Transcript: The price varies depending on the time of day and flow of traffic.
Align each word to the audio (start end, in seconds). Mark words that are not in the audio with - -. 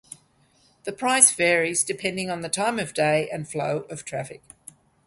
The 0.85 0.93
price 0.93 1.31
varies 1.31 1.83
depending 1.83 2.31
on 2.31 2.41
the 2.41 2.49
time 2.49 2.79
of 2.79 2.91
day 2.91 3.29
and 3.29 3.47
flow 3.47 3.85
of 3.91 4.03
traffic. 4.03 4.41